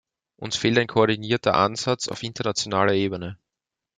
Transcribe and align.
Uns 0.37 0.55
fehlt 0.57 0.79
ein 0.79 0.87
koordinierter 0.87 1.53
Ansatz 1.53 2.07
auf 2.07 2.23
internationaler 2.23 2.93
Ebene. 2.93 3.37